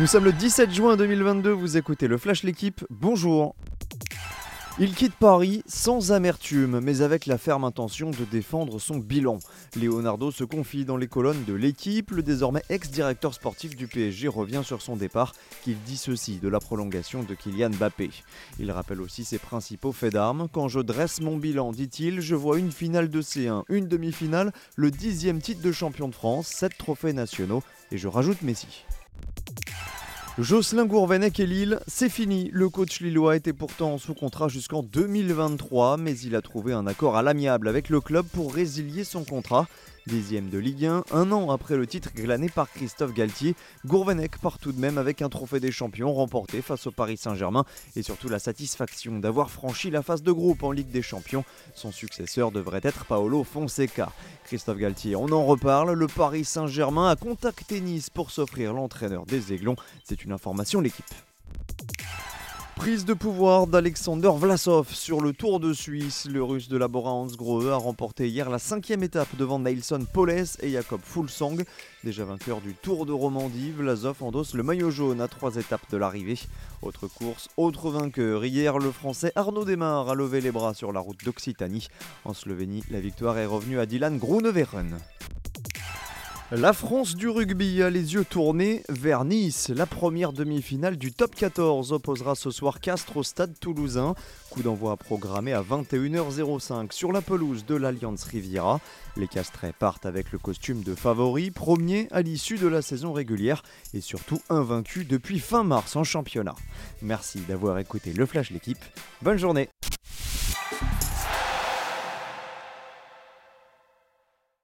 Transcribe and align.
Nous 0.00 0.06
sommes 0.06 0.24
le 0.24 0.32
17 0.32 0.72
juin 0.72 0.96
2022, 0.96 1.50
vous 1.50 1.76
écoutez 1.76 2.08
le 2.08 2.16
Flash 2.16 2.42
L'équipe, 2.42 2.86
bonjour 2.88 3.54
il 4.78 4.94
quitte 4.94 5.12
Paris 5.14 5.62
sans 5.66 6.10
amertume, 6.10 6.80
mais 6.80 7.02
avec 7.02 7.26
la 7.26 7.36
ferme 7.36 7.64
intention 7.64 8.12
de 8.12 8.24
défendre 8.24 8.78
son 8.78 8.96
bilan. 8.96 9.38
Leonardo 9.76 10.30
se 10.30 10.42
confie 10.42 10.86
dans 10.86 10.96
les 10.96 11.08
colonnes 11.08 11.44
de 11.44 11.52
l'équipe. 11.52 12.12
Le 12.12 12.22
désormais 12.22 12.62
ex-directeur 12.70 13.34
sportif 13.34 13.76
du 13.76 13.88
PSG 13.88 14.28
revient 14.28 14.62
sur 14.64 14.80
son 14.80 14.96
départ, 14.96 15.34
qu'il 15.64 15.78
dissocie 15.82 16.40
de 16.40 16.48
la 16.48 16.60
prolongation 16.60 17.22
de 17.22 17.34
Kylian 17.34 17.70
Mbappé. 17.70 18.10
Il 18.58 18.70
rappelle 18.70 19.02
aussi 19.02 19.24
ses 19.24 19.38
principaux 19.38 19.92
faits 19.92 20.14
d'armes. 20.14 20.48
Quand 20.50 20.68
je 20.68 20.80
dresse 20.80 21.20
mon 21.20 21.36
bilan, 21.36 21.72
dit-il, 21.72 22.22
je 22.22 22.34
vois 22.34 22.58
une 22.58 22.72
finale 22.72 23.10
de 23.10 23.20
C1, 23.20 23.64
une 23.68 23.86
demi-finale, 23.86 24.50
le 24.76 24.90
dixième 24.90 25.42
titre 25.42 25.60
de 25.60 25.72
champion 25.72 26.08
de 26.08 26.14
France, 26.14 26.46
sept 26.46 26.78
trophées 26.78 27.12
nationaux, 27.12 27.62
et 27.92 27.98
je 27.98 28.08
rajoute 28.08 28.40
Messi. 28.40 28.86
Jocelyn 30.42 30.86
Gourvenec 30.86 31.38
et 31.38 31.46
Lille, 31.46 31.80
c'est 31.86 32.08
fini. 32.08 32.48
Le 32.54 32.70
coach 32.70 33.00
lillois 33.00 33.36
était 33.36 33.52
pourtant 33.52 33.98
sous 33.98 34.14
contrat 34.14 34.48
jusqu'en 34.48 34.82
2023, 34.82 35.98
mais 35.98 36.16
il 36.16 36.34
a 36.34 36.40
trouvé 36.40 36.72
un 36.72 36.86
accord 36.86 37.18
à 37.18 37.22
l'amiable 37.22 37.68
avec 37.68 37.90
le 37.90 38.00
club 38.00 38.24
pour 38.24 38.54
résilier 38.54 39.04
son 39.04 39.22
contrat. 39.24 39.66
Dixième 40.06 40.48
de 40.48 40.58
Ligue 40.58 40.86
1, 40.86 41.04
un 41.12 41.32
an 41.32 41.50
après 41.50 41.76
le 41.76 41.86
titre 41.86 42.10
glané 42.14 42.48
par 42.48 42.70
Christophe 42.70 43.12
Galtier, 43.12 43.54
Gourvenec 43.84 44.38
part 44.38 44.58
tout 44.58 44.72
de 44.72 44.80
même 44.80 44.96
avec 44.96 45.20
un 45.20 45.28
trophée 45.28 45.60
des 45.60 45.70
champions 45.70 46.12
remporté 46.12 46.62
face 46.62 46.86
au 46.86 46.90
Paris 46.90 47.18
Saint-Germain 47.18 47.64
et 47.96 48.02
surtout 48.02 48.28
la 48.28 48.38
satisfaction 48.38 49.18
d'avoir 49.18 49.50
franchi 49.50 49.90
la 49.90 50.02
phase 50.02 50.22
de 50.22 50.32
groupe 50.32 50.62
en 50.62 50.72
Ligue 50.72 50.90
des 50.90 51.02
Champions. 51.02 51.44
Son 51.74 51.92
successeur 51.92 52.50
devrait 52.50 52.80
être 52.82 53.04
Paolo 53.04 53.44
Fonseca. 53.44 54.10
Christophe 54.44 54.78
Galtier, 54.78 55.16
on 55.16 55.30
en 55.32 55.44
reparle, 55.44 55.92
le 55.92 56.06
Paris 56.06 56.44
Saint-Germain 56.44 57.10
a 57.10 57.16
contacté 57.16 57.80
Nice 57.80 58.08
pour 58.08 58.30
s'offrir 58.30 58.72
l'entraîneur 58.72 59.26
des 59.26 59.52
Aiglons. 59.52 59.76
C'est 60.04 60.24
une 60.24 60.32
information 60.32 60.80
l'équipe. 60.80 61.04
Prise 62.80 63.04
de 63.04 63.12
pouvoir 63.12 63.66
d'Alexander 63.66 64.30
Vlasov 64.34 64.88
sur 64.90 65.20
le 65.20 65.34
Tour 65.34 65.60
de 65.60 65.74
Suisse. 65.74 66.26
Le 66.26 66.42
russe 66.42 66.70
de 66.70 66.78
la 66.78 66.88
Bora 66.88 67.12
Hansgrohe 67.12 67.68
a 67.68 67.76
remporté 67.76 68.26
hier 68.26 68.48
la 68.48 68.58
cinquième 68.58 69.02
étape 69.02 69.28
devant 69.36 69.58
Nelson 69.58 70.06
Poles 70.10 70.46
et 70.62 70.70
Jacob 70.70 71.00
Fulsang. 71.04 71.58
Déjà 72.04 72.24
vainqueur 72.24 72.62
du 72.62 72.72
Tour 72.72 73.04
de 73.04 73.12
Romandie, 73.12 73.70
Vlasov 73.70 74.22
endosse 74.22 74.54
le 74.54 74.62
maillot 74.62 74.90
jaune 74.90 75.20
à 75.20 75.28
trois 75.28 75.56
étapes 75.56 75.90
de 75.90 75.98
l'arrivée. 75.98 76.38
Autre 76.80 77.06
course, 77.06 77.50
autre 77.58 77.90
vainqueur. 77.90 78.46
Hier, 78.46 78.78
le 78.78 78.90
français 78.90 79.32
Arnaud 79.34 79.66
Desmar 79.66 80.08
a 80.08 80.14
levé 80.14 80.40
les 80.40 80.50
bras 80.50 80.72
sur 80.72 80.90
la 80.90 81.00
route 81.00 81.22
d'Occitanie. 81.22 81.88
En 82.24 82.32
Slovénie, 82.32 82.82
la 82.90 83.00
victoire 83.00 83.36
est 83.36 83.44
revenue 83.44 83.78
à 83.78 83.84
Dylan 83.84 84.16
Groenewegen. 84.16 84.96
La 86.52 86.72
France 86.72 87.14
du 87.14 87.28
rugby 87.28 87.80
a 87.80 87.90
les 87.90 88.14
yeux 88.14 88.24
tournés 88.24 88.82
vers 88.88 89.24
Nice. 89.24 89.68
La 89.68 89.86
première 89.86 90.32
demi-finale 90.32 90.96
du 90.96 91.12
top 91.12 91.36
14 91.36 91.92
opposera 91.92 92.34
ce 92.34 92.50
soir 92.50 92.80
Castres 92.80 93.18
au 93.18 93.22
stade 93.22 93.54
toulousain. 93.60 94.16
Coup 94.50 94.64
d'envoi 94.64 94.96
programmé 94.96 95.52
à 95.52 95.62
21h05 95.62 96.90
sur 96.90 97.12
la 97.12 97.22
pelouse 97.22 97.64
de 97.66 97.76
l'Alliance 97.76 98.24
Riviera. 98.24 98.80
Les 99.16 99.28
Castrais 99.28 99.72
partent 99.78 100.06
avec 100.06 100.32
le 100.32 100.38
costume 100.38 100.82
de 100.82 100.96
favori, 100.96 101.52
premier 101.52 102.08
à 102.10 102.20
l'issue 102.20 102.58
de 102.58 102.66
la 102.66 102.82
saison 102.82 103.12
régulière 103.12 103.62
et 103.94 104.00
surtout 104.00 104.42
invaincu 104.48 105.04
depuis 105.04 105.38
fin 105.38 105.62
mars 105.62 105.94
en 105.94 106.02
championnat. 106.02 106.56
Merci 107.00 107.38
d'avoir 107.46 107.78
écouté 107.78 108.12
le 108.12 108.26
Flash 108.26 108.50
l'équipe. 108.50 108.84
Bonne 109.22 109.38
journée 109.38 109.68